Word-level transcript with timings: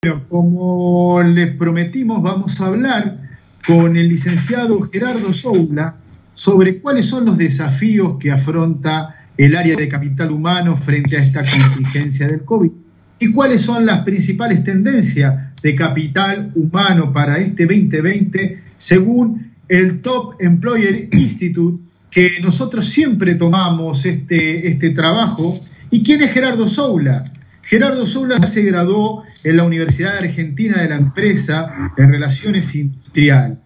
Bueno, 0.00 0.22
como 0.28 1.20
les 1.24 1.56
prometimos, 1.56 2.22
vamos 2.22 2.60
a 2.60 2.66
hablar 2.66 3.20
con 3.66 3.96
el 3.96 4.08
licenciado 4.08 4.80
Gerardo 4.80 5.32
Soula 5.32 5.96
sobre 6.32 6.78
cuáles 6.78 7.06
son 7.06 7.24
los 7.24 7.36
desafíos 7.36 8.16
que 8.20 8.30
afronta 8.30 9.26
el 9.36 9.56
área 9.56 9.74
de 9.74 9.88
capital 9.88 10.30
humano 10.30 10.76
frente 10.76 11.16
a 11.16 11.20
esta 11.20 11.42
contingencia 11.44 12.28
del 12.28 12.44
COVID 12.44 12.70
y 13.18 13.32
cuáles 13.32 13.62
son 13.62 13.86
las 13.86 14.04
principales 14.04 14.62
tendencias 14.62 15.52
de 15.60 15.74
capital 15.74 16.52
humano 16.54 17.12
para 17.12 17.38
este 17.38 17.66
2020 17.66 18.62
según 18.78 19.50
el 19.66 20.00
Top 20.00 20.36
Employer 20.38 21.08
Institute, 21.10 21.82
que 22.12 22.38
nosotros 22.40 22.86
siempre 22.86 23.34
tomamos 23.34 24.06
este, 24.06 24.68
este 24.68 24.90
trabajo. 24.90 25.58
¿Y 25.90 26.04
quién 26.04 26.22
es 26.22 26.30
Gerardo 26.30 26.68
Soula? 26.68 27.24
Gerardo 27.68 28.06
Soula 28.06 28.46
se 28.46 28.62
graduó 28.62 29.24
en 29.44 29.58
la 29.58 29.64
Universidad 29.64 30.16
Argentina 30.16 30.80
de 30.80 30.88
la 30.88 30.96
Empresa 30.96 31.92
en 31.98 32.10
Relaciones 32.10 32.74
Industriales. 32.74 33.58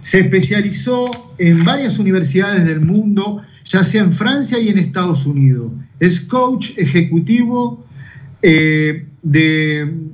Se 0.00 0.20
especializó 0.20 1.34
en 1.38 1.64
varias 1.64 1.98
universidades 1.98 2.64
del 2.64 2.80
mundo, 2.80 3.42
ya 3.64 3.82
sea 3.82 4.02
en 4.02 4.12
Francia 4.12 4.60
y 4.60 4.68
en 4.68 4.78
Estados 4.78 5.26
Unidos. 5.26 5.72
Es 5.98 6.20
coach 6.20 6.78
ejecutivo 6.78 7.84
eh, 8.42 9.06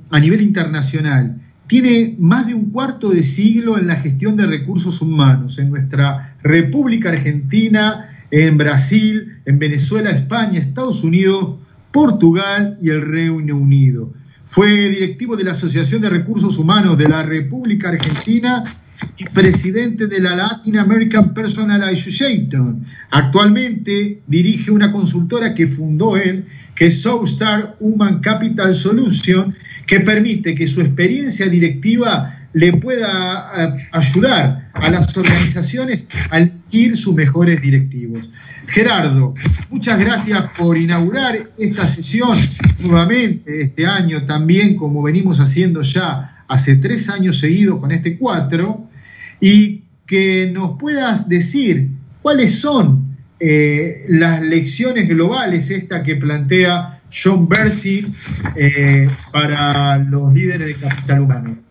a 0.09 0.19
nivel 0.19 0.41
internacional. 0.41 1.39
Tiene 1.67 2.15
más 2.17 2.47
de 2.47 2.55
un 2.55 2.71
cuarto 2.71 3.11
de 3.11 3.23
siglo 3.23 3.77
en 3.77 3.85
la 3.85 3.97
gestión 3.97 4.37
de 4.37 4.47
recursos 4.47 5.03
humanos 5.03 5.59
en 5.59 5.69
nuestra 5.69 6.35
República 6.41 7.09
Argentina, 7.09 8.09
en 8.31 8.57
Brasil, 8.57 9.37
en 9.45 9.59
Venezuela, 9.59 10.09
España, 10.09 10.57
Estados 10.57 11.03
Unidos, 11.03 11.59
Portugal 11.91 12.77
y 12.81 12.89
el 12.89 13.01
Reino 13.01 13.55
Unido. 13.55 14.13
Fue 14.45 14.89
directivo 14.89 15.35
de 15.35 15.43
la 15.43 15.51
Asociación 15.51 16.01
de 16.01 16.09
Recursos 16.09 16.57
Humanos 16.57 16.97
de 16.97 17.07
la 17.07 17.23
República 17.23 17.89
Argentina 17.89 18.79
y 19.17 19.25
presidente 19.25 20.07
de 20.07 20.19
la 20.19 20.35
Latin 20.35 20.77
American 20.77 21.33
Personal 21.33 21.83
Association. 21.83 22.83
Actualmente 23.11 24.21
dirige 24.27 24.71
una 24.71 24.91
consultora 24.91 25.53
que 25.53 25.67
fundó 25.67 26.17
él, 26.17 26.45
que 26.75 26.87
es 26.87 27.01
Southstar 27.01 27.77
Human 27.79 28.19
Capital 28.19 28.73
Solution, 28.73 29.53
que 29.85 29.99
permite 29.99 30.55
que 30.55 30.67
su 30.67 30.81
experiencia 30.81 31.47
directiva 31.47 32.38
le 32.53 32.73
pueda 32.73 33.51
eh, 33.57 33.87
ayudar 33.91 34.69
a 34.73 34.89
las 34.89 35.15
organizaciones 35.15 36.07
a 36.31 36.37
elegir 36.39 36.97
sus 36.97 37.13
mejores 37.13 37.61
directivos. 37.61 38.31
Gerardo, 38.67 39.33
muchas 39.69 39.99
gracias 39.99 40.45
por 40.57 40.77
inaugurar 40.77 41.51
esta 41.57 41.87
sesión 41.87 42.37
nuevamente 42.79 43.61
este 43.61 43.85
año, 43.85 44.25
también 44.25 44.75
como 44.75 45.01
venimos 45.03 45.39
haciendo 45.39 45.81
ya 45.81 46.43
hace 46.47 46.75
tres 46.75 47.09
años 47.09 47.39
seguidos 47.39 47.79
con 47.79 47.91
este 47.91 48.17
cuatro, 48.17 48.89
y 49.39 49.83
que 50.05 50.49
nos 50.51 50.77
puedas 50.79 51.29
decir 51.29 51.89
cuáles 52.21 52.59
son 52.59 53.15
eh, 53.39 54.05
las 54.09 54.41
lecciones 54.41 55.07
globales, 55.07 55.69
esta 55.69 56.03
que 56.03 56.15
plantea 56.15 56.99
John 57.11 57.47
Bercy 57.47 58.05
eh, 58.55 59.09
para 59.31 59.97
los 59.97 60.33
líderes 60.33 60.67
de 60.67 60.75
capital 60.75 61.21
humano. 61.21 61.68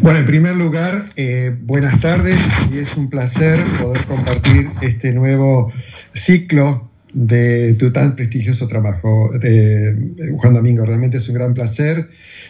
Bueno, 0.00 0.20
en 0.20 0.26
primer 0.26 0.56
lugar, 0.56 1.10
eh, 1.16 1.54
buenas 1.62 2.00
tardes 2.00 2.38
y 2.72 2.78
es 2.78 2.96
un 2.96 3.10
placer 3.10 3.58
poder 3.80 4.04
compartir 4.04 4.68
este 4.80 5.12
nuevo 5.12 5.72
ciclo 6.14 6.88
de 7.12 7.74
tu 7.74 7.92
tan 7.92 8.14
prestigioso 8.14 8.68
trabajo, 8.68 9.30
de 9.38 10.32
Juan 10.36 10.54
Domingo. 10.54 10.84
Realmente 10.84 11.18
es 11.18 11.28
un 11.28 11.34
gran 11.34 11.54
placer. 11.54 12.08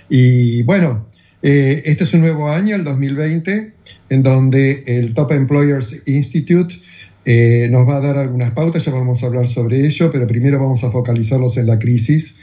Y 0.08 0.62
bueno, 0.64 1.06
eh, 1.42 1.82
este 1.86 2.04
es 2.04 2.12
un 2.12 2.20
nuevo 2.20 2.50
año, 2.50 2.76
el 2.76 2.84
2020, 2.84 3.72
en 4.10 4.22
donde 4.22 4.84
el 4.86 5.14
Top 5.14 5.32
Employers 5.32 6.02
Institute 6.06 6.74
eh, 7.24 7.68
nos 7.70 7.88
va 7.88 7.96
a 7.96 8.00
dar 8.00 8.18
algunas 8.18 8.52
pautas, 8.52 8.84
ya 8.84 8.92
vamos 8.92 9.22
a 9.22 9.26
hablar 9.26 9.48
sobre 9.48 9.86
ello, 9.86 10.12
pero 10.12 10.26
primero 10.26 10.58
vamos 10.58 10.84
a 10.84 10.90
focalizarlos 10.90 11.56
en 11.56 11.66
la 11.66 11.78
crisis. 11.78 12.36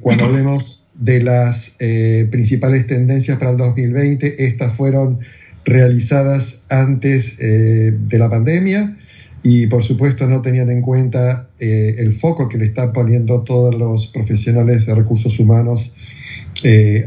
cuando 0.00 0.24
hablemos 0.26 0.77
de 0.98 1.22
las 1.22 1.76
eh, 1.78 2.26
principales 2.30 2.86
tendencias 2.86 3.38
para 3.38 3.52
el 3.52 3.56
2020. 3.56 4.44
Estas 4.44 4.74
fueron 4.74 5.20
realizadas 5.64 6.62
antes 6.68 7.36
eh, 7.38 7.92
de 7.96 8.18
la 8.18 8.28
pandemia 8.28 8.96
y 9.42 9.68
por 9.68 9.84
supuesto 9.84 10.26
no 10.26 10.42
tenían 10.42 10.70
en 10.70 10.82
cuenta 10.82 11.48
eh, 11.60 11.94
el 11.98 12.12
foco 12.12 12.48
que 12.48 12.58
le 12.58 12.66
están 12.66 12.92
poniendo 12.92 13.42
todos 13.42 13.74
los 13.74 14.08
profesionales 14.08 14.86
de 14.86 14.94
recursos 14.94 15.38
humanos 15.38 15.92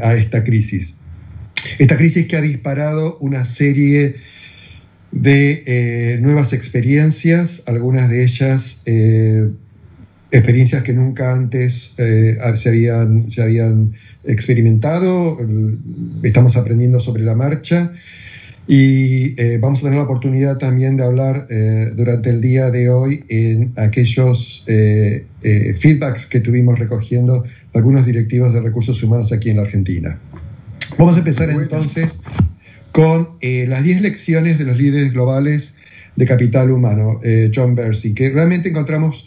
a 0.00 0.14
esta 0.14 0.44
crisis. 0.44 0.96
Esta 1.78 1.98
crisis 1.98 2.26
que 2.26 2.36
ha 2.36 2.40
disparado 2.40 3.18
una 3.18 3.44
serie 3.44 4.16
de 5.10 6.18
nuevas 6.22 6.54
experiencias, 6.54 7.62
algunas 7.66 8.08
de 8.08 8.24
ellas 8.24 8.80
experiencias 10.32 10.82
que 10.82 10.94
nunca 10.94 11.32
antes 11.32 11.94
eh, 11.98 12.38
se, 12.54 12.68
habían, 12.70 13.30
se 13.30 13.42
habían 13.42 13.92
experimentado, 14.24 15.38
estamos 16.22 16.56
aprendiendo 16.56 17.00
sobre 17.00 17.22
la 17.22 17.34
marcha 17.34 17.92
y 18.66 19.38
eh, 19.40 19.58
vamos 19.60 19.80
a 19.80 19.82
tener 19.82 19.98
la 19.98 20.04
oportunidad 20.04 20.56
también 20.56 20.96
de 20.96 21.04
hablar 21.04 21.46
eh, 21.50 21.92
durante 21.94 22.30
el 22.30 22.40
día 22.40 22.70
de 22.70 22.88
hoy 22.88 23.24
en 23.28 23.72
aquellos 23.76 24.64
feedbacks 24.66 26.26
que 26.26 26.40
tuvimos 26.40 26.78
recogiendo 26.78 27.44
algunos 27.74 28.06
directivos 28.06 28.54
de 28.54 28.60
recursos 28.60 29.02
humanos 29.02 29.32
aquí 29.32 29.50
en 29.50 29.56
la 29.56 29.62
Argentina. 29.62 30.18
Vamos 30.98 31.16
a 31.16 31.18
empezar 31.18 31.50
entonces 31.50 32.20
con 32.92 33.36
las 33.40 33.84
10 33.84 34.00
lecciones 34.00 34.58
de 34.58 34.64
los 34.64 34.78
líderes 34.78 35.12
globales 35.12 35.74
de 36.16 36.26
capital 36.26 36.70
humano, 36.70 37.20
John 37.54 37.74
Bersey, 37.74 38.14
que 38.14 38.30
realmente 38.30 38.68
encontramos 38.68 39.26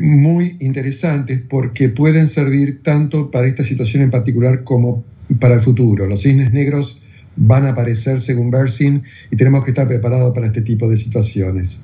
muy 0.00 0.56
interesantes 0.60 1.40
porque 1.48 1.88
pueden 1.88 2.28
servir 2.28 2.82
tanto 2.82 3.30
para 3.30 3.46
esta 3.46 3.64
situación 3.64 4.02
en 4.02 4.10
particular 4.10 4.64
como 4.64 5.04
para 5.40 5.54
el 5.54 5.60
futuro. 5.60 6.06
Los 6.06 6.22
cisnes 6.22 6.52
negros 6.52 6.98
van 7.36 7.64
a 7.66 7.70
aparecer 7.70 8.20
según 8.20 8.50
Bersin 8.50 9.02
y 9.30 9.36
tenemos 9.36 9.64
que 9.64 9.70
estar 9.70 9.88
preparados 9.88 10.34
para 10.34 10.46
este 10.46 10.62
tipo 10.62 10.88
de 10.88 10.96
situaciones. 10.96 11.82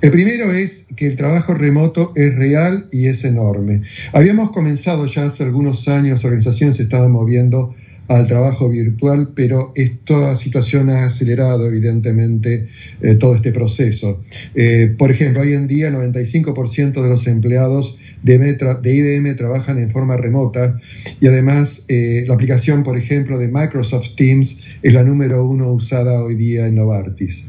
El 0.00 0.10
primero 0.10 0.52
es 0.52 0.86
que 0.96 1.06
el 1.06 1.16
trabajo 1.16 1.54
remoto 1.54 2.12
es 2.16 2.34
real 2.34 2.86
y 2.90 3.06
es 3.06 3.24
enorme. 3.24 3.82
Habíamos 4.12 4.50
comenzado 4.50 5.06
ya 5.06 5.26
hace 5.26 5.44
algunos 5.44 5.86
años, 5.88 6.24
organizaciones 6.24 6.76
se 6.76 6.84
estaban 6.84 7.12
moviendo 7.12 7.74
al 8.10 8.26
trabajo 8.26 8.68
virtual, 8.68 9.28
pero 9.36 9.72
esta 9.76 10.34
situación 10.34 10.90
ha 10.90 11.04
acelerado 11.04 11.68
evidentemente 11.68 12.66
eh, 13.02 13.14
todo 13.14 13.36
este 13.36 13.52
proceso. 13.52 14.24
Eh, 14.56 14.92
por 14.98 15.12
ejemplo, 15.12 15.42
hoy 15.42 15.52
en 15.52 15.68
día 15.68 15.88
el 15.88 15.94
95% 15.94 17.02
de 17.02 17.08
los 17.08 17.28
empleados 17.28 17.96
de, 18.24 18.38
de, 18.38 18.94
IBM 18.94 19.36
trabajan 19.36 19.78
en 19.78 19.90
forma 19.90 20.16
remota 20.16 20.76
y 21.20 21.28
además 21.28 21.84
eh, 21.86 22.24
la 22.26 22.34
aplicación, 22.34 22.82
por 22.82 22.98
ejemplo, 22.98 23.38
de 23.38 23.46
Microsoft 23.46 24.16
Teams 24.16 24.60
es 24.82 24.92
la 24.92 25.04
número 25.04 25.46
uno 25.46 25.72
usada 25.72 26.20
hoy 26.20 26.34
día 26.34 26.66
en 26.66 26.74
Novartis. 26.74 27.48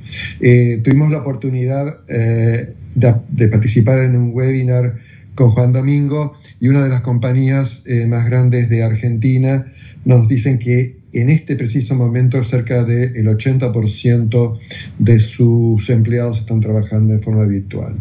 tuvimos 0.84 1.10
la 1.10 1.22
oportunidad 1.22 2.06
de 2.06 3.48
participar 3.48 4.04
en 4.04 4.16
un 4.16 4.30
webinar 4.32 5.00
con 5.34 5.52
Juan 5.52 5.74
Domingo 5.74 6.34
y 6.60 6.68
una 6.68 6.84
de 6.84 6.90
las 6.90 7.02
compañías 7.02 7.84
más 8.08 8.30
grandes 8.30 8.70
de 8.70 8.84
Argentina 8.84 9.66
nos 10.06 10.28
dicen 10.28 10.60
que 10.60 10.98
en 11.14 11.30
este 11.30 11.56
preciso 11.56 11.96
momento 11.96 12.44
cerca 12.44 12.84
del 12.84 13.28
80% 13.28 14.60
de 15.00 15.20
sus 15.20 15.90
empleados 15.90 16.40
están 16.40 16.62
trabajando 16.62 17.14
en 17.14 17.22
forma 17.22 17.46
virtual. 17.46 17.96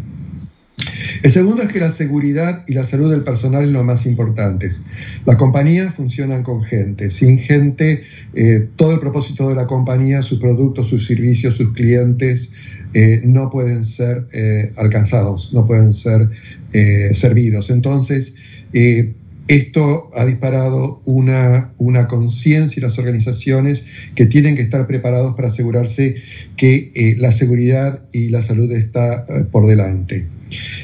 El 1.23 1.29
segundo 1.29 1.61
es 1.61 1.69
que 1.69 1.79
la 1.79 1.91
seguridad 1.91 2.63
y 2.67 2.73
la 2.73 2.85
salud 2.85 3.11
del 3.11 3.23
personal 3.23 3.65
es 3.65 3.71
lo 3.71 3.83
más 3.83 4.05
importante. 4.05 4.69
Las 5.25 5.35
compañías 5.35 5.93
funcionan 5.93 6.43
con 6.43 6.63
gente. 6.63 7.11
Sin 7.11 7.37
gente, 7.37 8.03
eh, 8.33 8.67
todo 8.75 8.93
el 8.93 8.99
propósito 8.99 9.49
de 9.49 9.55
la 9.55 9.67
compañía, 9.67 10.23
sus 10.23 10.39
productos, 10.39 10.87
sus 10.87 11.05
servicios, 11.05 11.55
sus 11.55 11.73
clientes, 11.73 12.53
eh, 12.93 13.21
no 13.23 13.49
pueden 13.49 13.83
ser 13.83 14.25
eh, 14.33 14.71
alcanzados, 14.77 15.53
no 15.53 15.65
pueden 15.65 15.93
ser 15.93 16.29
servidos. 17.11 17.69
Entonces, 17.69 18.33
esto 19.55 20.09
ha 20.15 20.25
disparado 20.25 21.01
una, 21.03 21.71
una 21.77 22.07
conciencia 22.07 22.79
y 22.79 22.83
las 22.83 22.97
organizaciones 22.97 23.85
que 24.15 24.25
tienen 24.25 24.55
que 24.55 24.61
estar 24.61 24.87
preparados 24.87 25.35
para 25.35 25.49
asegurarse 25.49 26.15
que 26.55 26.91
eh, 26.95 27.15
la 27.19 27.33
seguridad 27.33 28.05
y 28.13 28.29
la 28.29 28.41
salud 28.41 28.71
está 28.71 29.25
eh, 29.27 29.43
por 29.51 29.67
delante. 29.67 30.25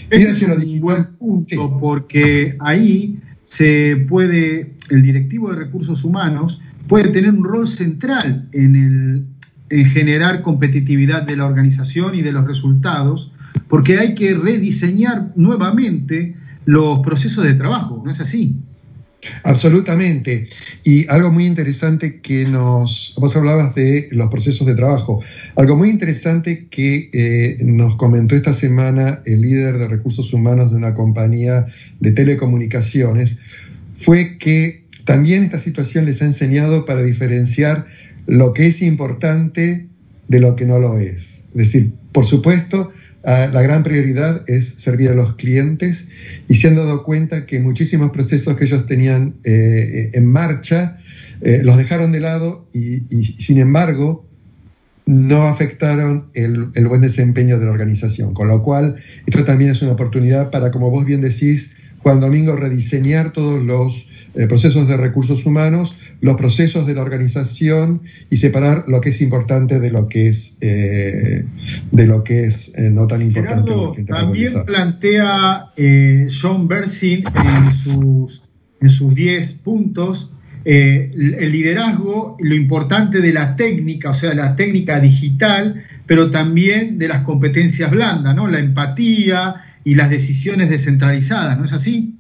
Este 0.09 0.31
es 0.31 0.43
un 0.43 0.81
buen 0.81 1.05
punto 1.17 1.77
porque 1.77 2.57
ahí 2.59 3.19
se 3.45 3.95
puede, 4.07 4.73
el 4.89 5.01
directivo 5.01 5.49
de 5.49 5.59
recursos 5.59 6.03
humanos 6.03 6.61
puede 6.89 7.07
tener 7.09 7.31
un 7.31 7.45
rol 7.45 7.67
central 7.67 8.49
en, 8.51 8.75
el, 8.75 9.25
en 9.69 9.85
generar 9.85 10.41
competitividad 10.41 11.23
de 11.23 11.37
la 11.37 11.45
organización 11.45 12.15
y 12.15 12.21
de 12.21 12.33
los 12.33 12.45
resultados, 12.45 13.31
porque 13.69 13.97
hay 13.97 14.13
que 14.13 14.33
rediseñar 14.33 15.31
nuevamente 15.37 16.35
los 16.67 16.99
procesos 16.99 17.45
de 17.45 17.53
trabajo, 17.53 18.01
¿no 18.03 18.11
es 18.11 18.19
así? 18.19 18.53
Absolutamente. 19.43 20.49
Y 20.83 21.07
algo 21.07 21.31
muy 21.31 21.45
interesante 21.45 22.19
que 22.19 22.45
nos, 22.45 23.15
vos 23.17 23.35
hablabas 23.37 23.73
de 23.73 24.09
los 24.11 24.29
procesos 24.29 24.67
de 24.67 24.75
trabajo, 24.75 25.23
algo 25.55 25.77
muy 25.77 25.89
interesante 25.89 26.67
que 26.69 27.09
eh, 27.13 27.57
nos 27.63 27.95
comentó 27.95 28.35
esta 28.35 28.51
semana 28.51 29.21
el 29.25 29.41
líder 29.41 29.77
de 29.77 29.87
recursos 29.87 30.33
humanos 30.33 30.71
de 30.71 30.77
una 30.77 30.93
compañía 30.93 31.67
de 32.01 32.11
telecomunicaciones, 32.11 33.39
fue 33.95 34.37
que 34.37 34.83
también 35.05 35.45
esta 35.45 35.59
situación 35.59 36.05
les 36.05 36.21
ha 36.21 36.25
enseñado 36.25 36.85
para 36.85 37.01
diferenciar 37.01 37.87
lo 38.27 38.53
que 38.53 38.67
es 38.67 38.81
importante 38.81 39.87
de 40.27 40.39
lo 40.41 40.57
que 40.57 40.65
no 40.65 40.79
lo 40.79 40.99
es. 40.99 41.43
Es 41.51 41.71
decir, 41.71 41.93
por 42.11 42.25
supuesto, 42.25 42.91
Ah, 43.29 43.49
la 43.51 43.61
gran 43.61 43.83
prioridad 43.83 44.49
es 44.49 44.75
servir 44.77 45.09
a 45.09 45.13
los 45.13 45.35
clientes 45.35 46.07
y 46.47 46.55
se 46.55 46.69
han 46.69 46.77
dado 46.77 47.03
cuenta 47.03 47.45
que 47.45 47.59
muchísimos 47.59 48.11
procesos 48.11 48.55
que 48.55 48.63
ellos 48.63 48.85
tenían 48.85 49.33
eh, 49.43 50.11
en 50.13 50.25
marcha 50.25 50.99
eh, 51.41 51.59
los 51.61 51.75
dejaron 51.75 52.13
de 52.13 52.21
lado 52.21 52.69
y, 52.71 53.01
sin 53.37 53.57
embargo 53.57 54.25
no 55.05 55.49
afectaron 55.49 56.27
el, 56.35 56.67
el, 56.73 56.87
buen 56.87 57.01
desempeño 57.01 57.59
de 57.59 57.65
la 57.65 57.71
organización. 57.71 58.33
Con 58.33 58.47
lo 58.47 58.61
cual, 58.61 58.95
esto 59.25 59.43
también 59.43 59.71
es 59.71 59.81
una 59.81 59.91
oportunidad 59.91 60.49
para, 60.49 60.71
como 60.71 60.89
vos 60.89 61.05
bien 61.05 61.19
decís, 61.19 61.71
Juan 61.99 62.19
Domingo, 62.19 62.55
rediseñar 62.55 63.33
todos 63.33 63.63
los 63.63 64.07
eh, 64.37 64.45
procesos 64.47 64.87
de 64.87 64.97
recursos 64.97 65.45
humanos 65.45 65.95
los 66.21 66.37
procesos 66.37 66.85
de 66.85 66.93
la 66.93 67.01
organización 67.01 68.01
y 68.29 68.37
separar 68.37 68.85
lo 68.87 69.01
que 69.01 69.09
es 69.09 69.21
importante 69.21 69.79
de 69.79 69.89
lo 69.89 70.07
que 70.07 70.29
es 70.29 70.57
eh, 70.61 71.45
de 71.91 72.07
lo 72.07 72.23
que 72.23 72.45
es 72.45 72.71
eh, 72.75 72.89
no 72.91 73.07
tan 73.07 73.21
importante. 73.21 74.03
también 74.03 74.53
plantea 74.65 75.71
John 75.75 76.67
Bersin 76.67 77.23
en 77.25 77.71
sus 77.71 78.45
en 78.79 78.89
sus 78.89 79.15
10 79.15 79.53
puntos 79.53 80.33
el 80.65 81.51
liderazgo, 81.51 82.35
lo 82.39 82.53
importante 82.53 83.21
de 83.21 83.31
la 83.31 83.55
técnica, 83.55 84.09
o 84.09 84.13
sea, 84.13 84.33
la 84.33 84.57
técnica 84.57 84.99
digital, 84.99 85.81
pero 86.05 86.29
también 86.29 86.97
de 86.97 87.07
las 87.07 87.21
competencias 87.21 87.89
blandas, 87.89 88.35
¿no? 88.35 88.47
La 88.47 88.59
empatía 88.59 89.66
y 89.87 89.95
las 89.95 90.09
decisiones 90.09 90.69
descentralizadas, 90.69 91.57
¿no 91.57 91.63
es 91.63 91.71
así? 91.71 92.13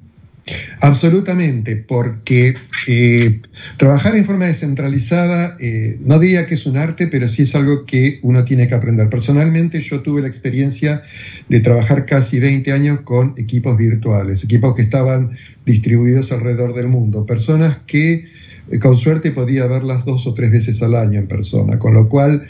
Absolutamente, 0.79 1.75
porque 1.75 2.55
eh, 2.87 3.41
trabajar 3.75 4.15
en 4.15 4.23
forma 4.23 4.45
descentralizada 4.45 5.57
eh, 5.59 5.99
no 5.99 6.17
diría 6.17 6.45
que 6.45 6.53
es 6.53 6.65
un 6.65 6.77
arte, 6.77 7.07
pero 7.07 7.27
sí 7.27 7.41
es 7.41 7.55
algo 7.55 7.85
que 7.85 8.19
uno 8.21 8.45
tiene 8.45 8.69
que 8.69 8.75
aprender. 8.75 9.09
Personalmente 9.09 9.81
yo 9.81 9.99
tuve 9.99 10.21
la 10.21 10.29
experiencia 10.29 11.03
de 11.49 11.59
trabajar 11.59 12.05
casi 12.05 12.39
20 12.39 12.71
años 12.71 13.01
con 13.01 13.33
equipos 13.35 13.77
virtuales, 13.77 14.45
equipos 14.45 14.73
que 14.73 14.83
estaban 14.83 15.31
distribuidos 15.65 16.31
alrededor 16.31 16.73
del 16.73 16.87
mundo, 16.87 17.25
personas 17.25 17.79
que 17.85 18.27
eh, 18.71 18.79
con 18.79 18.95
suerte 18.95 19.31
podía 19.31 19.65
verlas 19.65 20.05
dos 20.05 20.25
o 20.25 20.33
tres 20.33 20.53
veces 20.53 20.81
al 20.81 20.95
año 20.95 21.19
en 21.19 21.27
persona, 21.27 21.77
con 21.77 21.93
lo 21.93 22.07
cual 22.07 22.47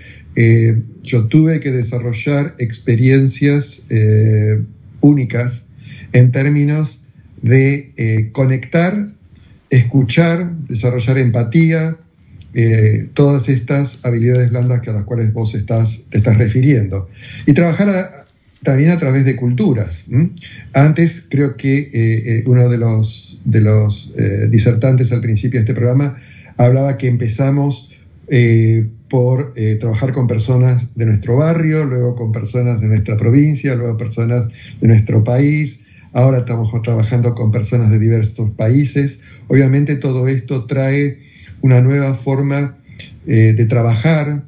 yo 1.01 1.25
tuve 1.25 1.59
que 1.59 1.71
desarrollar 1.71 2.53
experiencias 2.59 3.87
únicas 5.01 5.65
en 6.13 6.31
términos 6.31 7.03
de 7.41 7.91
eh, 7.97 8.29
conectar, 8.31 9.09
escuchar, 9.69 10.51
desarrollar 10.67 11.17
empatía, 11.17 11.97
eh, 12.53 13.09
todas 13.13 13.49
estas 13.49 14.03
habilidades 14.05 14.49
blandas 14.49 14.81
que 14.81 14.89
a 14.89 14.93
las 14.93 15.03
cuales 15.03 15.31
vos 15.33 15.51
te 15.51 15.57
estás 15.57 16.37
refiriendo. 16.37 17.09
Y 17.45 17.53
trabajar 17.53 18.25
también 18.63 18.89
a 18.89 18.97
través 18.97 19.25
de 19.25 19.35
culturas. 19.35 20.05
Antes 20.73 21.23
creo 21.29 21.55
que 21.57 21.91
eh, 21.93 22.43
uno 22.47 22.67
de 22.69 22.77
los 22.77 24.13
disertantes 24.49 25.11
al 25.11 25.21
principio 25.21 25.59
de 25.59 25.65
este 25.65 25.75
programa 25.75 26.17
hablaba 26.57 26.97
que 26.97 27.07
empezamos 27.07 27.91
por 29.09 29.53
trabajar 29.79 30.13
con 30.13 30.27
personas 30.27 30.85
de 30.95 31.05
nuestro 31.05 31.37
barrio, 31.37 31.85
luego 31.85 32.15
con 32.15 32.31
personas 32.31 32.81
de 32.81 32.87
nuestra 32.87 33.15
provincia, 33.15 33.75
luego 33.75 33.97
personas 33.97 34.47
de 34.81 34.87
nuestro 34.87 35.23
país, 35.23 35.85
ahora 36.13 36.39
estamos 36.39 36.69
trabajando 36.81 37.35
con 37.35 37.51
personas 37.51 37.89
de 37.89 37.99
diversos 37.99 38.49
países. 38.51 39.19
Obviamente 39.47 39.95
todo 39.95 40.27
esto 40.27 40.65
trae 40.65 41.19
una 41.61 41.81
nueva 41.81 42.13
forma 42.15 42.77
eh, 43.25 43.53
de 43.55 43.65
trabajar, 43.65 44.43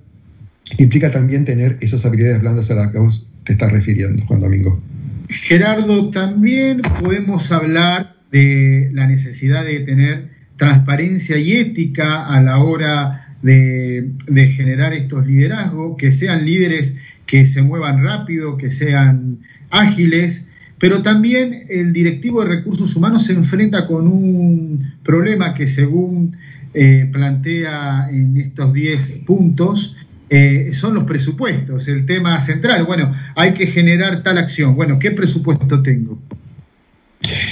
implica 0.78 1.12
también 1.12 1.46
tener 1.46 1.78
esas 1.82 2.06
habilidades 2.06 2.42
blandas 2.42 2.72
a 2.72 2.76
las 2.76 2.92
que 2.92 3.00
vos 3.00 3.26
te 3.46 3.54
estás 3.54 3.72
refiriendo, 3.72 4.26
Juan 4.26 4.42
Domingo. 4.42 4.82
Gerardo, 5.30 6.10
también 6.10 6.82
podemos 7.00 7.52
hablar 7.52 8.16
de 8.32 8.90
la 8.94 9.08
necesidad 9.08 9.66
de 9.66 9.82
tener 9.82 10.30
transparencia 10.58 11.38
y 11.38 11.54
ética 11.54 12.26
a 12.26 12.42
la 12.42 12.58
hora 12.60 13.29
de, 13.42 14.54
generar 14.56 14.94
estos 14.94 15.26
liderazgos, 15.26 15.98
que 15.98 16.12
sean 16.12 16.46
líderes 16.46 16.96
que 17.26 17.46
se 17.46 17.62
muevan 17.62 18.04
rápido, 18.04 18.58
que 18.58 18.70
sean 18.70 19.40
ágiles, 19.70 20.48
pero 20.80 21.02
también 21.02 21.64
el 21.70 21.94
directivo 21.94 22.42
de 22.42 22.48
recursos 22.48 22.96
humanos 22.96 23.26
se 23.26 23.34
enfrenta 23.34 23.86
con 23.88 24.08
un 24.08 24.80
problema 25.04 25.54
que 25.54 25.68
según 25.68 26.38
eh, 26.74 27.10
plantea 27.12 28.10
en 28.12 28.38
estos 28.38 28.74
10 28.74 29.12
puntos, 29.26 29.96
eh, 30.30 30.70
son 30.74 30.94
los 30.94 31.06
presupuestos, 31.06 31.88
el 31.88 32.06
tema 32.06 32.40
central. 32.40 32.86
Bueno, 32.86 33.14
hay 33.36 33.54
que 33.54 33.68
generar 33.68 34.22
tal 34.22 34.38
acción. 34.38 34.76
Bueno, 34.76 35.00
¿qué 35.00 35.12
presupuesto 35.12 35.82
tengo? 35.82 36.20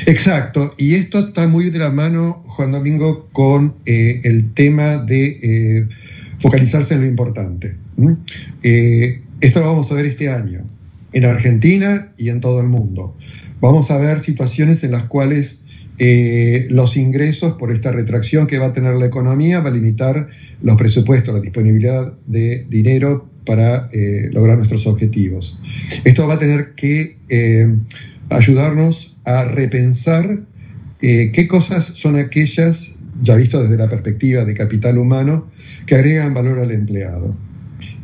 Exacto, 0.05 0.73
y 0.77 0.95
esto 0.95 1.19
está 1.19 1.47
muy 1.47 1.69
de 1.69 1.79
la 1.79 1.91
mano, 1.91 2.41
Juan 2.45 2.71
Domingo, 2.71 3.27
con 3.31 3.75
eh, 3.85 4.21
el 4.23 4.53
tema 4.53 4.97
de 4.97 5.87
focalizarse 6.39 6.93
en 6.93 7.01
lo 7.01 7.07
importante. 7.07 7.75
esto 8.61 9.59
lo 9.59 9.65
vamos 9.65 9.91
a 9.91 9.95
ver 9.95 10.05
este 10.05 10.29
año 10.29 10.63
en 11.13 11.25
Argentina 11.25 12.11
y 12.17 12.29
en 12.29 12.41
todo 12.41 12.61
el 12.61 12.67
mundo. 12.67 13.15
Vamos 13.59 13.89
a 13.91 13.97
ver 13.97 14.19
situaciones 14.19 14.83
en 14.83 14.91
las 14.91 15.05
cuales 15.05 15.63
eh, 15.99 16.67
los 16.69 16.95
ingresos 16.95 17.53
por 17.53 17.71
esta 17.71 17.91
retracción 17.91 18.45
que 18.45 18.59
va 18.59 18.67
a 18.67 18.73
tener 18.73 18.95
la 18.95 19.07
economía 19.07 19.61
va 19.61 19.69
a 19.69 19.73
limitar 19.73 20.29
los 20.61 20.77
presupuestos, 20.77 21.33
la 21.33 21.41
disponibilidad 21.41 22.13
de 22.27 22.67
dinero 22.69 23.27
para 23.45 23.89
eh, 23.91 24.29
lograr 24.31 24.57
nuestros 24.57 24.85
objetivos. 24.85 25.57
Esto 26.03 26.27
va 26.27 26.35
a 26.35 26.39
tener 26.39 26.75
que 26.75 27.17
eh, 27.29 27.73
ayudarnos 28.29 29.06
a 29.27 29.43
repensar 29.43 30.39
qué 30.99 31.47
cosas 31.49 31.85
son 31.85 32.15
aquellas, 32.15 32.95
ya 33.21 33.35
visto 33.35 33.61
desde 33.61 33.77
la 33.77 33.89
perspectiva 33.89 34.45
de 34.45 34.53
capital 34.53 34.97
humano, 34.97 35.51
que 35.85 35.95
agregan 35.95 36.33
valor 36.33 36.59
al 36.59 36.71
empleado. 36.71 37.35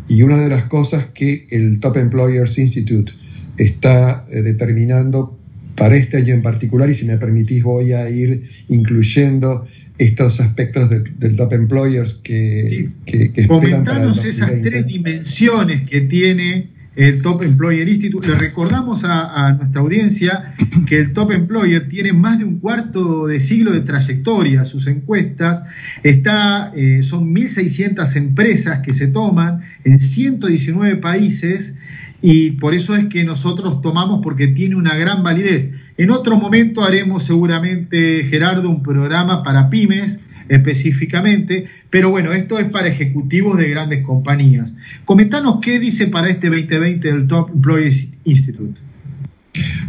Y 0.10 0.22
una 0.22 0.42
de 0.42 0.50
las 0.50 0.66
cosas 0.66 1.08
que 1.14 1.48
el 1.50 1.80
Top 1.80 1.96
Employers 1.96 2.58
Institute 2.60 3.14
está 3.58 4.26
eh, 4.32 4.42
determinando 4.42 5.40
para 5.78 5.96
este 5.96 6.18
año 6.18 6.34
en 6.34 6.42
particular, 6.42 6.90
y 6.90 6.94
si 6.94 7.06
me 7.06 7.18
permitís 7.18 7.64
voy 7.64 7.94
a 7.94 8.10
ir 8.10 8.50
incluyendo 8.68 9.66
estos 9.98 10.42
aspectos 10.42 10.90
del 10.90 11.36
Top 11.38 11.54
Employers 11.54 12.16
que, 12.16 12.90
que, 13.06 13.48
Comentanos 13.48 14.26
esas 14.26 14.52
tres 14.62 14.86
dimensiones 14.88 15.88
que 15.88 16.02
tiene 16.02 16.73
el 16.96 17.22
Top 17.22 17.42
Employer 17.44 17.88
Institute. 17.88 18.28
Le 18.28 18.36
recordamos 18.36 19.04
a, 19.04 19.54
nuestra 19.54 19.82
audiencia 19.82 20.56
que 20.88 21.00
el 21.00 21.14
Top 21.14 21.32
Employer 21.32 21.90
tiene 21.90 22.14
más 22.14 22.40
de 22.40 22.46
un 22.46 22.60
cuarto 22.60 23.28
de 23.28 23.40
siglo 23.40 23.72
de 23.72 23.82
trayectoria. 23.82 24.66
Sus 24.66 24.88
encuestas 24.88 25.64
está, 26.04 26.72
eh, 26.76 27.02
son 27.04 27.34
1.600 27.34 28.16
empresas 28.16 28.80
que 28.80 28.94
se 28.94 29.08
toman 29.08 29.62
en 29.84 30.00
119 30.00 30.98
países 30.98 31.76
y 32.22 32.52
por 32.52 32.74
eso 32.74 32.96
es 32.96 33.08
que 33.08 33.24
nosotros 33.24 33.82
tomamos 33.82 34.22
porque 34.24 34.48
tiene 34.48 34.76
una 34.76 34.96
gran 34.96 35.24
validez. 35.24 35.72
En 35.98 36.10
otro 36.10 36.38
momento 36.38 36.84
haremos 36.84 37.24
seguramente, 37.24 38.26
Gerardo, 38.30 38.70
un 38.70 38.82
programa 38.82 39.44
para 39.44 39.70
pymes 39.70 40.20
específicamente, 40.50 41.66
pero 41.90 42.10
bueno, 42.10 42.34
esto 42.34 42.60
es 42.60 42.66
para 42.66 42.88
ejecutivos 42.88 43.58
de 43.58 43.70
grandes 43.70 44.04
compañías. 44.04 44.76
Comentanos 45.06 45.60
qué 45.62 45.80
dice 45.80 46.08
para 46.08 46.30
este 46.30 46.50
2020 46.50 47.10
el 47.10 47.28
Top 47.28 47.50
Employees 47.54 48.10
Institute. 48.24 48.80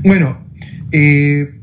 Bueno, 0.02 0.38
eh, 0.92 1.54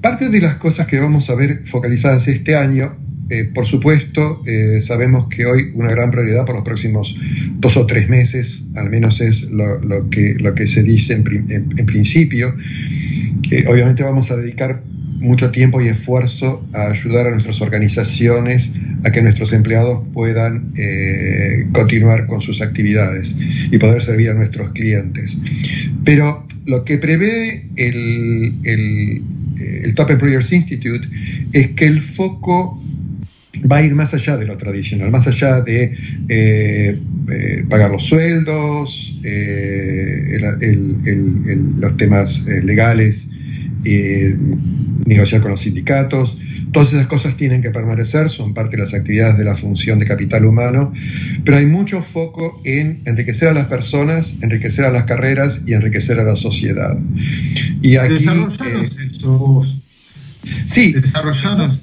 parte 0.00 0.28
de 0.28 0.40
las 0.40 0.56
cosas 0.56 0.86
que 0.86 0.98
vamos 0.98 1.30
a 1.30 1.34
ver 1.34 1.62
focalizadas 1.66 2.26
este 2.28 2.56
año, 2.56 2.96
eh, 3.30 3.44
por 3.44 3.66
supuesto, 3.66 4.42
eh, 4.46 4.80
sabemos 4.82 5.28
que 5.28 5.46
hoy 5.46 5.70
una 5.74 5.88
gran 5.88 6.10
prioridad 6.10 6.44
por 6.44 6.56
los 6.56 6.64
próximos 6.64 7.16
dos 7.58 7.76
o 7.76 7.86
tres 7.86 8.08
meses, 8.08 8.64
al 8.76 8.90
menos 8.90 9.20
es 9.20 9.42
lo, 9.50 10.10
que, 10.10 10.34
lo 10.34 10.54
que 10.54 10.66
se 10.66 10.82
dice 10.82 11.14
en, 11.14 11.24
principio. 11.86 12.54
obviamente 13.66 14.02
vamos 14.02 14.30
a 14.30 14.36
dedicar 14.36 14.82
mucho 15.24 15.50
tiempo 15.50 15.80
y 15.80 15.88
esfuerzo 15.88 16.64
a 16.72 16.90
ayudar 16.90 17.26
a 17.26 17.30
nuestras 17.30 17.60
organizaciones 17.60 18.72
a 19.04 19.10
que 19.10 19.22
nuestros 19.22 19.52
empleados 19.52 20.04
puedan 20.12 20.72
eh, 20.76 21.66
continuar 21.72 22.26
con 22.26 22.40
sus 22.40 22.60
actividades 22.60 23.36
y 23.70 23.76
poder 23.78 24.02
servir 24.02 24.30
a 24.30 24.34
nuestros 24.34 24.72
clientes. 24.72 25.36
Pero 26.04 26.46
lo 26.66 26.84
que 26.84 26.98
prevé 26.98 27.66
el, 27.76 28.54
el 28.64 29.94
Top 29.94 30.10
Employers 30.10 30.52
Institute 30.52 31.06
es 31.52 31.70
que 31.70 31.86
el 31.86 32.02
foco 32.02 32.80
va 33.70 33.78
a 33.78 33.82
ir 33.82 33.94
más 33.94 34.12
allá 34.14 34.36
de 34.36 34.46
lo 34.46 34.56
tradicional, 34.56 35.10
más 35.10 35.26
allá 35.26 35.60
de 35.60 35.96
eh, 36.28 36.98
eh, 37.30 37.64
pagar 37.68 37.90
los 37.90 38.04
sueldos, 38.04 39.18
eh, 39.22 40.38
los 41.78 41.96
temas 41.96 42.44
legales, 42.46 43.26
negociar 43.84 45.40
con 45.42 45.50
los 45.52 45.60
sindicatos. 45.60 46.38
Todas 46.72 46.92
esas 46.92 47.06
cosas 47.06 47.36
tienen 47.36 47.62
que 47.62 47.70
permanecer, 47.70 48.30
son 48.30 48.52
parte 48.52 48.76
de 48.76 48.82
las 48.82 48.94
actividades 48.94 49.38
de 49.38 49.44
la 49.44 49.54
función 49.54 50.00
de 50.00 50.06
capital 50.06 50.44
humano, 50.44 50.92
pero 51.44 51.56
hay 51.56 51.66
mucho 51.66 52.02
foco 52.02 52.60
en 52.64 53.00
enriquecer 53.04 53.48
a 53.48 53.54
las 53.54 53.66
personas, 53.68 54.34
enriquecer 54.42 54.84
a 54.84 54.90
las 54.90 55.04
carreras 55.04 55.60
y 55.66 55.74
enriquecer 55.74 56.18
a 56.18 56.24
la 56.24 56.34
sociedad. 56.34 56.98
Y 57.80 57.96
aquí, 57.96 58.14
esos. 58.14 59.80
Sí. 60.68 60.92
Desarrollados 60.92 61.80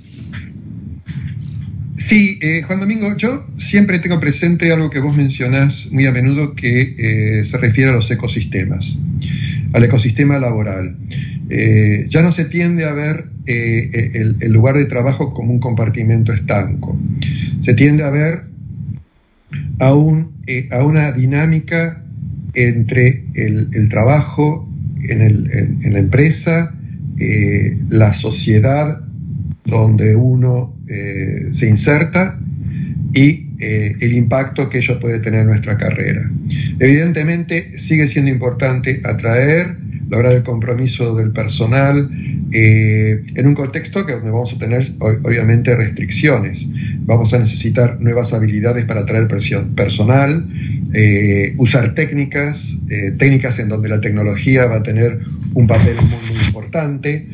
Sí, 2.12 2.40
eh, 2.42 2.64
Juan 2.64 2.80
Domingo, 2.80 3.16
yo 3.16 3.48
siempre 3.58 4.00
tengo 4.00 4.20
presente 4.20 4.74
algo 4.74 4.90
que 4.90 5.00
vos 5.00 5.16
mencionás 5.16 5.88
muy 5.92 6.08
a 6.08 6.12
menudo 6.12 6.56
que 6.56 6.96
eh, 6.98 7.46
se 7.46 7.58
refiere 7.58 7.92
a 7.92 7.94
los 7.94 8.12
ecosistemas, 8.12 8.98
al 9.72 9.84
ecosistema 9.84 10.38
laboral. 10.38 10.98
Eh, 11.54 12.06
ya 12.08 12.22
no 12.22 12.32
se 12.32 12.46
tiende 12.46 12.86
a 12.86 12.94
ver 12.94 13.26
el, 13.46 14.38
lugar 14.52 14.78
de 14.78 14.86
trabajo 14.86 15.34
como 15.34 15.52
un 15.52 15.60
compartimento 15.60 16.32
estanco, 16.32 16.98
se 17.60 17.74
tiende 17.74 18.04
a 18.04 18.10
ver 18.10 18.44
a, 19.80 19.88
a 19.90 20.84
una 20.84 21.12
dinámica 21.12 22.04
entre 22.54 23.26
el, 23.34 23.90
trabajo 23.90 24.70
en, 25.04 25.22
en, 25.22 25.94
la 25.94 26.00
empresa, 26.00 26.74
la 27.90 28.14
sociedad 28.14 29.02
donde 29.66 30.16
uno 30.16 30.76
eh, 30.88 31.50
se 31.52 31.68
inserta 31.68 32.40
y 33.14 33.48
eh, 33.60 33.96
el 34.00 34.14
impacto 34.14 34.70
que 34.70 34.80
ello 34.80 35.00
puede 35.00 35.20
tener 35.20 35.42
en 35.42 35.48
nuestra 35.48 35.78
carrera. 35.78 36.30
Evidentemente 36.80 37.80
sigue 37.80 38.08
siendo 38.08 38.32
importante 38.32 39.02
atraer, 39.04 39.78
lograr 40.12 40.34
el 40.34 40.44
compromiso 40.44 41.16
del 41.16 41.32
personal 41.32 42.10
eh, 42.52 43.24
en 43.34 43.48
un 43.48 43.56
contexto 43.56 44.06
que 44.06 44.14
donde 44.14 44.30
vamos 44.30 44.54
a 44.54 44.60
tener 44.60 44.92
obviamente 45.00 45.76
restricciones. 45.76 46.68
Vamos 47.06 47.34
a 47.34 47.40
necesitar 47.40 48.00
nuevas 48.00 48.34
habilidades 48.34 48.86
para 48.86 49.02
atraer 49.02 49.28
personal, 49.28 50.48
usar 51.58 51.96
técnicas, 51.96 52.78
técnicas 53.18 53.58
en 53.58 53.70
donde 53.70 53.90
la 53.90 54.00
tecnología 54.00 54.68
va 54.68 54.78
a 54.78 54.84
tener 54.84 55.20
un 55.54 55.68
papel 55.68 55.96
muy, 55.96 56.46
importante. 56.46 57.28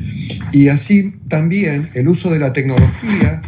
Y 0.52 0.70
así 0.70 1.14
también 1.28 1.90
el 1.94 2.08
uso 2.08 2.32
de 2.32 2.40
la 2.40 2.54
tecnología 2.54 3.42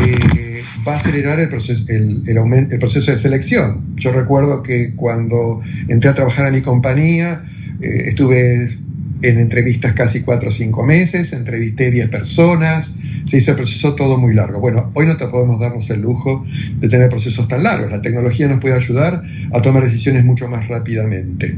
eh, 0.00 0.62
va 0.86 0.94
a 0.94 0.96
acelerar 0.96 1.40
el 1.40 1.48
proceso, 1.48 1.84
el, 1.88 2.22
el, 2.26 2.78
proceso 2.78 3.10
de 3.10 3.18
selección. 3.18 3.94
Yo 3.96 4.12
recuerdo 4.12 4.62
que 4.62 4.94
cuando 4.94 5.62
entré 5.88 6.10
a 6.10 6.14
trabajar 6.14 6.48
en 6.48 6.54
mi 6.54 6.62
compañía, 6.62 7.44
eh, 7.80 8.04
estuve 8.06 8.78
en 9.22 9.38
entrevistas 9.38 9.94
casi 9.94 10.20
cuatro 10.20 10.50
o 10.50 10.52
cinco 10.52 10.84
meses, 10.84 11.32
entrevisté 11.32 11.90
10 11.90 12.08
personas, 12.08 12.96
se 13.24 13.38
hizo 13.38 13.52
el 13.52 13.56
proceso 13.56 13.94
todo 13.94 14.18
muy 14.18 14.34
largo. 14.34 14.60
Bueno, 14.60 14.90
hoy 14.94 15.06
no 15.06 15.16
te 15.16 15.26
podemos 15.28 15.58
darnos 15.58 15.88
el 15.90 16.02
lujo 16.02 16.44
de 16.78 16.88
tener 16.88 17.08
procesos 17.08 17.48
tan 17.48 17.62
largos. 17.62 17.90
La 17.90 18.02
tecnología 18.02 18.48
nos 18.48 18.60
puede 18.60 18.74
ayudar 18.74 19.22
a 19.52 19.62
tomar 19.62 19.84
decisiones 19.84 20.24
mucho 20.24 20.48
más 20.48 20.68
rápidamente. 20.68 21.56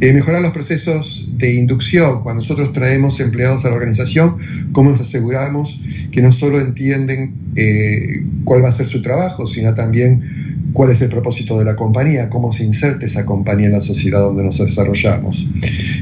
Eh, 0.00 0.12
mejorar 0.12 0.42
los 0.42 0.52
procesos 0.52 1.30
de 1.38 1.54
inducción. 1.54 2.22
Cuando 2.22 2.42
nosotros 2.42 2.72
traemos 2.72 3.18
empleados 3.20 3.64
a 3.64 3.70
la 3.70 3.76
organización, 3.76 4.36
¿cómo 4.72 4.90
nos 4.90 5.00
aseguramos 5.00 5.80
que 6.12 6.20
no 6.20 6.32
solo 6.32 6.60
entienden 6.60 7.34
eh, 7.56 8.24
cuál 8.44 8.62
va 8.62 8.68
a 8.68 8.72
ser 8.72 8.86
su 8.86 9.00
trabajo, 9.00 9.46
sino 9.46 9.74
también 9.74 10.45
cuál 10.76 10.90
es 10.90 11.00
el 11.00 11.08
propósito 11.08 11.58
de 11.58 11.64
la 11.64 11.74
compañía, 11.74 12.28
cómo 12.28 12.52
se 12.52 12.62
inserta 12.62 13.06
esa 13.06 13.24
compañía 13.24 13.68
en 13.68 13.72
la 13.72 13.80
sociedad 13.80 14.20
donde 14.20 14.44
nos 14.44 14.58
desarrollamos. 14.58 15.48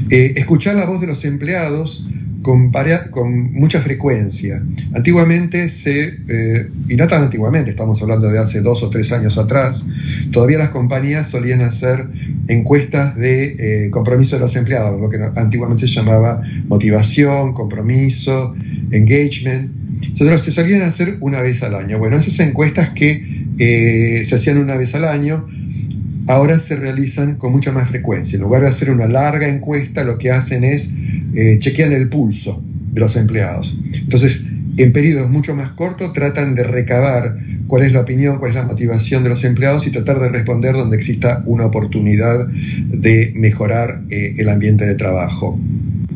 Eh, 0.09 0.33
escuchar 0.35 0.75
la 0.75 0.85
voz 0.85 0.99
de 0.99 1.07
los 1.07 1.23
empleados 1.23 2.05
con, 2.41 3.53
mucha 3.53 3.79
frecuencia. 3.79 4.61
Antiguamente 4.93 5.69
se, 5.69 6.19
eh, 6.27 6.69
y 6.89 6.95
no 6.97 7.07
tan 7.07 7.23
antiguamente, 7.23 7.69
estamos 7.69 8.01
hablando 8.01 8.29
de 8.29 8.37
hace 8.37 8.59
dos 8.59 8.83
o 8.83 8.89
tres 8.89 9.13
años 9.13 9.37
atrás, 9.37 9.85
todavía 10.33 10.57
las 10.57 10.71
compañías 10.71 11.29
solían 11.29 11.61
hacer 11.61 12.09
encuestas 12.49 13.15
de 13.15 13.85
eh, 13.85 13.89
compromiso 13.91 14.35
de 14.35 14.41
los 14.41 14.57
empleados, 14.57 14.99
lo 14.99 15.09
que 15.09 15.19
antiguamente 15.37 15.87
se 15.87 15.93
llamaba 15.93 16.41
motivación, 16.67 17.53
compromiso, 17.53 18.53
engagement. 18.91 19.71
Entonces 20.03 20.41
se 20.41 20.51
solían 20.51 20.81
hacer 20.81 21.15
una 21.21 21.41
vez 21.41 21.63
al 21.63 21.75
año. 21.75 21.97
Bueno, 21.97 22.17
esas 22.17 22.37
encuestas 22.41 22.89
que 22.89 23.34
eh, 23.59 24.23
se 24.25 24.35
hacían 24.35 24.57
una 24.57 24.75
vez 24.75 24.95
al 24.95 25.05
año, 25.05 25.47
ahora 26.27 26.59
se 26.59 26.75
realizan 26.75 27.35
con 27.35 27.51
mucha 27.51 27.71
más 27.71 27.89
frecuencia. 27.89 28.35
En 28.35 28.43
lugar 28.43 28.63
de 28.63 28.69
hacer 28.69 28.89
una 28.89 29.07
larga 29.07 29.47
encuesta, 29.47 30.03
lo 30.03 30.17
que 30.17 30.31
hacen 30.31 30.63
es 30.63 30.91
eh, 31.35 31.57
chequean 31.59 31.91
el 31.91 32.09
pulso 32.09 32.63
de 32.91 32.99
los 32.99 33.15
empleados. 33.15 33.77
Entonces, 33.93 34.45
en 34.77 34.91
periodos 34.91 35.29
mucho 35.29 35.55
más 35.55 35.71
cortos 35.71 36.13
tratan 36.13 36.55
de 36.55 36.63
recabar 36.63 37.37
cuál 37.67 37.83
es 37.83 37.93
la 37.93 38.01
opinión, 38.01 38.39
cuál 38.39 38.51
es 38.51 38.55
la 38.55 38.63
motivación 38.63 39.23
de 39.23 39.29
los 39.29 39.43
empleados 39.43 39.87
y 39.87 39.91
tratar 39.91 40.19
de 40.19 40.29
responder 40.29 40.73
donde 40.73 40.97
exista 40.97 41.43
una 41.45 41.65
oportunidad 41.65 42.47
de 42.47 43.33
mejorar 43.35 44.01
eh, 44.09 44.35
el 44.37 44.49
ambiente 44.49 44.85
de 44.85 44.95
trabajo. 44.95 45.59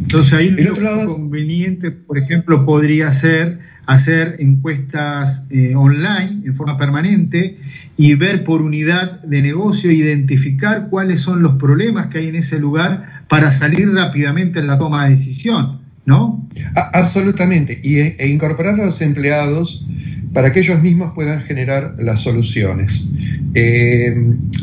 Entonces 0.10 0.34
ahí 0.34 0.68
otro 0.68 0.82
lado, 0.82 1.08
conveniente, 1.08 1.92
por 1.92 2.18
ejemplo, 2.18 2.66
podría 2.66 3.14
ser 3.14 3.60
hacer 3.86 4.38
encuestas 4.40 5.46
eh, 5.52 5.76
online 5.76 6.48
en 6.48 6.56
forma 6.56 6.80
permanente 6.80 7.60
y 7.96 8.16
ver 8.16 8.44
por 8.44 8.64
unidad 8.64 9.22
de 9.22 9.44
negocio, 9.44 9.92
identificar 9.92 10.88
cuáles 10.90 11.22
son 11.22 11.44
los 11.44 11.58
problemas 11.58 12.08
que 12.08 12.18
hay 12.18 12.28
en 12.30 12.38
ese 12.38 12.58
lugar 12.58 13.24
para 13.28 13.52
salir 13.52 13.94
rápidamente 13.94 14.58
en 14.58 14.66
la 14.66 14.80
toma 14.80 15.04
de 15.04 15.12
decisión, 15.12 15.82
¿no? 16.06 16.50
absolutamente, 16.92 17.80
y, 17.84 18.00
e, 18.00 18.16
e 18.18 18.30
incorporar 18.30 18.80
a 18.80 18.86
los 18.88 19.02
empleados 19.02 19.86
para 20.34 20.52
que 20.52 20.60
ellos 20.60 20.82
mismos 20.82 21.14
puedan 21.14 21.42
generar 21.42 21.96
las 21.98 22.22
soluciones. 22.22 23.10
Eh, 23.56 24.16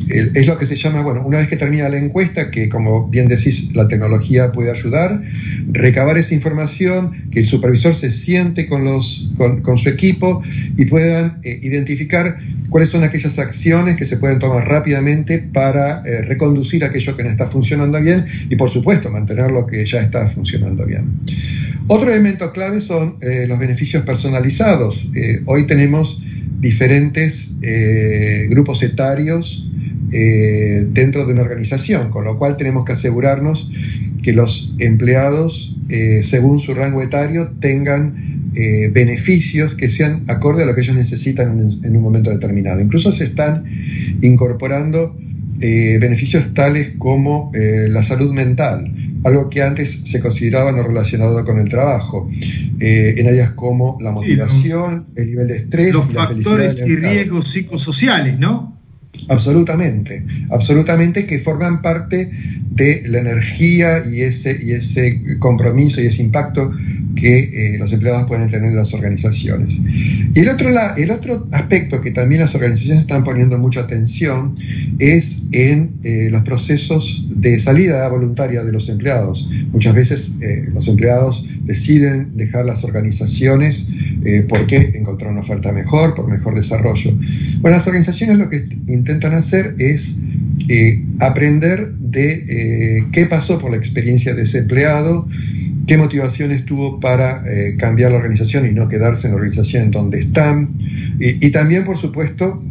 es 0.08 0.46
lo 0.46 0.56
que 0.58 0.66
se 0.66 0.76
llama, 0.76 1.02
bueno, 1.02 1.26
una 1.26 1.38
vez 1.38 1.48
que 1.48 1.56
termina 1.56 1.88
la 1.88 1.98
encuesta, 1.98 2.52
que 2.52 2.68
como 2.68 3.08
bien 3.08 3.26
decís, 3.26 3.74
la 3.74 3.88
tecnología 3.88 4.52
puede 4.52 4.70
ayudar, 4.70 5.20
recabar 5.72 6.18
esa 6.18 6.34
información, 6.34 7.28
que 7.32 7.40
el 7.40 7.46
supervisor 7.46 7.96
se 7.96 8.12
siente 8.12 8.68
con, 8.68 8.84
los, 8.84 9.32
con, 9.36 9.78
su 9.78 9.88
equipo 9.88 10.42
y 10.76 10.84
puedan 10.84 11.40
eh, 11.42 11.58
identificar 11.62 12.38
cuáles 12.68 12.90
son 12.90 13.02
aquellas 13.02 13.38
acciones 13.38 13.96
que 13.96 14.04
se 14.04 14.16
pueden 14.18 14.38
tomar 14.38 14.68
rápidamente 14.68 15.38
para 15.38 16.02
eh, 16.04 16.22
reconducir 16.22 16.84
aquello 16.84 17.16
que 17.16 17.24
no 17.24 17.30
está 17.30 17.46
funcionando 17.46 18.00
bien 18.00 18.26
y, 18.48 18.54
por 18.54 18.70
supuesto, 18.70 19.10
mantener 19.10 19.50
lo 19.50 19.66
que 19.66 19.84
ya 19.84 20.00
está 20.00 20.28
funcionando 20.28 20.86
bien. 20.86 21.06
Otro 21.88 22.10
elemento 22.10 22.52
clave 22.52 22.80
son 22.80 23.16
los 23.20 23.58
beneficios 23.58 24.02
personalizados. 24.04 25.08
hoy 25.46 25.66
tenemos 25.66 26.20
diferentes 26.60 27.54
eh, 27.62 28.46
grupos 28.48 28.82
etarios 28.82 29.68
eh, 30.12 30.86
dentro 30.90 31.26
de 31.26 31.32
una 31.32 31.42
organización, 31.42 32.10
con 32.10 32.24
lo 32.24 32.38
cual 32.38 32.56
tenemos 32.56 32.84
que 32.84 32.92
asegurarnos 32.92 33.70
que 34.22 34.32
los 34.32 34.74
empleados, 34.78 35.76
eh, 35.88 36.22
según 36.22 36.60
su 36.60 36.74
rango 36.74 37.02
etario, 37.02 37.52
tengan 37.60 38.34
beneficios 38.92 39.74
que 39.74 39.90
sean 39.90 40.24
acorde 40.28 40.62
a 40.62 40.66
lo 40.66 40.74
que 40.74 40.80
ellos 40.80 40.96
necesitan 40.96 41.78
en 41.84 41.94
un 41.94 42.02
momento 42.02 42.30
determinado. 42.30 42.80
Incluso 42.80 43.12
se 43.12 43.24
están 43.24 43.64
incorporando 44.22 45.14
beneficios 45.58 46.54
tales 46.54 46.92
como 46.96 47.50
la 47.54 48.02
salud 48.02 48.32
mental, 48.32 48.95
algo 49.24 49.50
que 49.50 49.62
antes 49.62 50.02
se 50.04 50.20
consideraba 50.20 50.72
no 50.72 50.82
relacionado 50.82 51.44
con 51.44 51.58
el 51.58 51.68
trabajo, 51.68 52.28
eh, 52.80 53.14
en 53.16 53.26
áreas 53.26 53.52
como 53.52 53.98
la 54.00 54.12
motivación, 54.12 55.06
el 55.16 55.30
nivel 55.30 55.48
de 55.48 55.56
estrés, 55.56 55.94
los 55.94 56.12
factores 56.12 56.82
y 56.86 56.96
riesgos 56.96 57.48
psicosociales, 57.48 58.38
¿no? 58.38 58.76
Absolutamente, 59.28 60.24
absolutamente 60.50 61.26
que 61.26 61.38
forman 61.38 61.82
parte 61.82 62.30
de 62.70 63.02
la 63.08 63.20
energía 63.20 64.04
y 64.06 64.20
ese, 64.20 64.58
y 64.62 64.72
ese 64.72 65.38
compromiso 65.38 66.00
y 66.00 66.06
ese 66.06 66.22
impacto 66.22 66.70
que 67.16 67.74
eh, 67.74 67.78
los 67.78 67.92
empleados 67.92 68.28
pueden 68.28 68.48
tener 68.48 68.70
en 68.70 68.76
las 68.76 68.94
organizaciones. 68.94 69.80
Y 70.34 70.38
el 70.38 70.48
otro, 70.48 70.68
el 70.96 71.10
otro 71.10 71.48
aspecto 71.50 72.00
que 72.00 72.12
también 72.12 72.42
las 72.42 72.54
organizaciones 72.54 73.00
están 73.00 73.24
poniendo 73.24 73.58
mucha 73.58 73.80
atención 73.80 74.54
es 74.98 75.44
en 75.50 75.92
eh, 76.04 76.28
los 76.30 76.42
procesos 76.42 77.26
de 77.28 77.58
salida 77.58 78.06
voluntaria 78.08 78.62
de 78.62 78.72
los 78.72 78.88
empleados. 78.88 79.50
Muchas 79.72 79.94
veces 79.94 80.32
eh, 80.40 80.68
los 80.72 80.86
empleados 80.86 81.48
deciden 81.64 82.36
dejar 82.36 82.66
las 82.66 82.84
organizaciones 82.84 83.88
porque 84.48 84.92
encontraron 84.94 85.36
una 85.36 85.42
oferta 85.42 85.72
mejor, 85.72 86.14
por 86.14 86.28
mejor 86.28 86.54
desarrollo. 86.54 87.12
Bueno, 87.60 87.76
las 87.76 87.86
organizaciones 87.86 88.38
lo 88.38 88.50
que 88.50 88.68
intentan 88.88 89.34
hacer 89.34 89.76
es 89.78 90.16
aprender 91.20 91.92
de 91.92 93.04
qué 93.12 93.26
pasó 93.26 93.60
por 93.60 93.70
la 93.70 93.76
experiencia 93.76 94.34
de 94.34 94.42
ese 94.42 94.58
empleado, 94.58 95.28
qué 95.86 95.96
motivaciones 95.96 96.64
tuvo 96.64 97.00
para 97.00 97.42
eh, 97.46 97.76
cambiar 97.78 98.10
la 98.12 98.18
organización 98.18 98.66
y 98.66 98.72
no 98.72 98.88
quedarse 98.88 99.26
en 99.26 99.32
la 99.32 99.36
organización 99.36 99.84
en 99.84 99.90
donde 99.90 100.20
están. 100.20 100.70
Y, 101.18 101.50
también, 101.50 101.84
por 101.84 101.96
supuesto, 101.96 102.62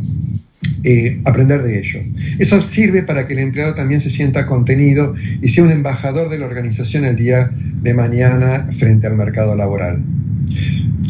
eh, 0.83 1.21
aprender 1.25 1.63
de 1.63 1.79
ello. 1.79 1.99
Eso 2.37 2.61
sirve 2.61 3.03
para 3.03 3.27
que 3.27 3.33
el 3.33 3.39
empleado 3.39 3.73
también 3.73 4.01
se 4.01 4.09
sienta 4.09 4.45
contenido 4.45 5.15
y 5.41 5.49
sea 5.49 5.63
un 5.63 5.71
embajador 5.71 6.29
de 6.29 6.37
la 6.37 6.45
organización 6.45 7.05
el 7.05 7.15
día 7.15 7.51
de 7.53 7.93
mañana 7.93 8.67
frente 8.77 9.07
al 9.07 9.15
mercado 9.15 9.55
laboral. 9.55 10.03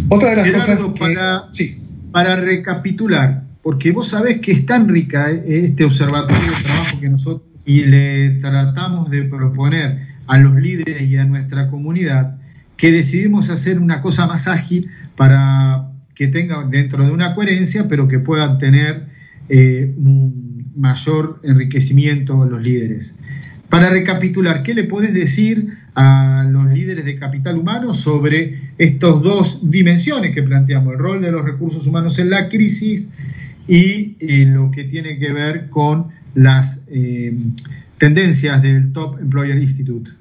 Otra 0.09 0.29
de 0.29 0.51
las 0.51 0.65
cosas 0.65 0.79
que... 0.93 1.00
Para, 1.00 1.43
sí. 1.51 1.81
para 2.12 2.35
recapitular, 2.35 3.43
porque 3.63 3.91
vos 3.91 4.09
sabés 4.09 4.39
que 4.39 4.51
es 4.51 4.65
tan 4.65 4.88
rica 4.88 5.31
eh, 5.31 5.62
este 5.65 5.83
observatorio 5.83 6.51
de 6.51 6.63
trabajo 6.63 7.00
que 7.00 7.09
nosotros 7.09 7.50
y 7.65 7.83
le 7.85 8.29
tratamos 8.41 9.09
de 9.09 9.24
proponer 9.24 10.14
a 10.27 10.38
los 10.38 10.55
líderes 10.55 11.03
y 11.03 11.17
a 11.17 11.25
nuestra 11.25 11.70
comunidad 11.70 12.38
que 12.77 12.91
decidimos 12.91 13.50
hacer 13.50 13.79
una 13.79 14.01
cosa 14.01 14.27
más 14.27 14.48
ágil 14.48 14.89
para 15.15 15.89
que 16.13 16.27
tenga 16.27 16.63
dentro 16.63 17.05
de 17.05 17.12
una 17.12 17.36
coherencia, 17.36 17.88
pero 17.88 18.08
que 18.08 18.20
puedan 18.20 18.58
tener 18.58 19.05
eh, 19.50 19.94
un 19.98 20.72
mayor 20.75 21.39
enriquecimiento 21.44 22.46
los 22.46 22.62
líderes. 22.62 23.15
Para 23.70 23.89
recapitular, 23.89 24.63
¿qué 24.63 24.74
le 24.74 24.84
podés 24.84 25.13
decir 25.13 25.77
a 25.96 26.46
los 26.50 26.67
líderes 26.67 27.05
de 27.05 27.17
capital 27.17 27.58
humano 27.58 27.94
sobre 27.94 28.72
estas 28.77 29.22
dos 29.22 29.70
dimensiones 29.70 30.34
que 30.36 30.44
planteamos, 30.44 30.94
el 30.94 31.00
rol 31.00 31.22
de 31.22 31.32
los 31.32 31.44
recursos 31.44 31.88
humanos 31.88 32.20
en 32.20 32.29
la 32.29 32.50
crisis 32.50 33.10
y 33.67 34.15
eh, 34.20 34.46
lo 34.46 34.72
que 34.72 34.84
tiene 34.84 35.17
que 35.17 35.34
ver 35.34 35.70
con 35.70 36.08
las 36.34 36.84
eh, 36.88 37.38
tendencias 37.97 38.61
del 38.61 38.91
Top 38.91 39.19
Employer 39.19 39.57
Institute? 39.57 40.11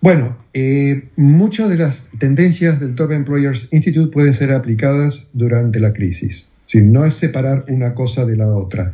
Bueno, 0.00 0.36
eh, 0.52 1.08
muchas 1.16 1.68
de 1.68 1.78
las 1.78 2.08
tendencias 2.18 2.78
del 2.80 2.94
Top 2.94 3.12
Employers 3.12 3.68
Institute 3.72 4.12
pueden 4.12 4.34
ser 4.34 4.52
aplicadas 4.52 5.26
durante 5.32 5.80
la 5.80 5.92
crisis. 5.92 6.48
Si 6.66 6.80
no 6.80 7.04
es 7.04 7.14
separar 7.14 7.64
una 7.68 7.94
cosa 7.94 8.24
de 8.24 8.36
la 8.36 8.46
otra. 8.48 8.92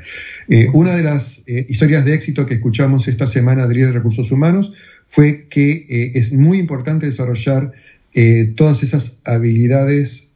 Eh, 0.49 0.69
una 0.73 0.95
de 0.97 1.03
las 1.03 1.43
eh, 1.47 1.67
historias 1.69 2.05
de 2.05 2.15
éxito 2.15 2.47
que 2.47 2.55
escuchamos 2.55 3.09
esta 3.09 3.27
semana 3.27 3.67
de 3.67 3.75
de 3.75 3.93
Recursos 3.93 4.31
Humanos 4.31 4.73
fue 5.09 5.47
que 5.51 6.13
es 6.15 6.33
muy 6.33 6.59
importante 6.59 7.05
desarrollar 7.05 7.73
todas 8.57 8.83
esas 8.83 9.19
habilidades 9.27 10.29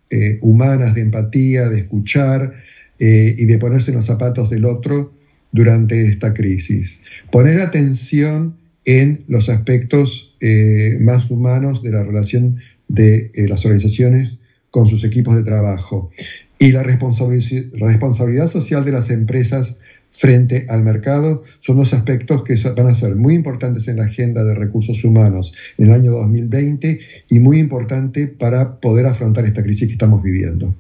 humanas 0.43 0.95
de 0.95 1.01
empatía, 1.01 1.71
de 1.71 1.79
escuchar 1.79 2.53
y 2.99 3.45
de 3.47 3.59
ponerse 3.59 3.93
en 3.93 3.97
los 3.97 4.05
zapatos 4.05 4.51
del 4.51 4.67
otro 4.67 5.15
durante 5.53 6.07
esta 6.09 6.35
crisis. 6.35 7.01
Poner 7.31 7.61
atención 7.61 8.57
en 8.85 9.25
los 9.29 9.49
aspectos 9.49 10.35
eh, 10.41 10.97
más 11.01 11.31
humanos 11.31 11.83
de 11.83 11.91
la 11.91 12.03
relación 12.03 12.57
de 12.89 13.31
eh, 13.35 13.49
las 13.49 13.65
organizaciones 13.65 14.39
con 14.71 14.87
sus 14.89 15.05
equipos 15.05 15.35
de 15.35 15.43
trabajo 15.43 16.11
y 16.59 16.73
la 16.73 16.83
responsabilidad 16.83 18.49
social 18.49 18.85
de 18.85 18.93
las 18.93 19.11
empresas 19.11 19.77
frente 20.11 20.67
al 20.69 20.83
mercado 20.83 21.45
son 21.61 21.77
dos 21.77 21.93
aspectos 21.93 22.43
que 22.45 22.57
van 22.77 22.87
a 22.87 22.95
ser 22.95 23.17
muy 23.17 23.35
importantes 23.35 23.87
en 23.89 23.97
la 23.97 24.05
agenda 24.05 24.45
de 24.45 24.55
recursos 24.55 25.05
humanos 25.05 25.53
en 25.77 25.87
el 25.87 25.93
año 25.93 26.13
2020 26.13 27.01
y 27.29 27.39
muy 27.39 27.59
importante 27.59 28.27
para 28.27 28.81
poder 28.81 29.07
afrontar 29.07 29.45
esta 29.45 29.63
crisis 29.63 29.89
que 29.89 29.93
estamos 29.93 30.23
viviendo. 30.23 30.75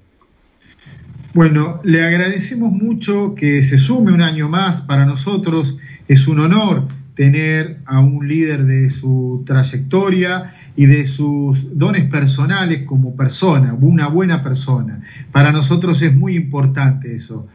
Bueno, 1.37 1.83
le 1.85 2.03
agradecemos 2.03 2.73
mucho 2.73 3.35
que 3.35 3.63
se 3.63 3.77
sume 3.77 4.11
un 4.11 4.23
año 4.23 4.49
más. 4.49 4.81
Para 4.81 5.05
nosotros 5.05 5.79
es 6.09 6.29
un 6.29 6.41
honor 6.41 6.89
tener 7.15 7.81
a 7.85 8.01
un 8.01 8.27
líder 8.27 8.65
de 8.65 8.89
su 8.89 9.43
trayectoria 9.45 10.55
y 10.77 10.87
de 10.87 11.05
sus 11.05 11.77
dones 11.77 12.05
personales 12.05 12.85
como 12.87 13.15
persona, 13.15 13.75
una 13.79 14.09
buena 14.09 14.43
persona. 14.43 15.03
Para 15.31 15.53
nosotros 15.53 16.01
es 16.01 16.15
muy 16.15 16.37
importante 16.37 17.15
eso. 17.15 17.47